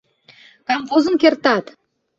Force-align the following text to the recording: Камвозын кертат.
Камвозын 0.67 1.15
кертат. 1.21 1.65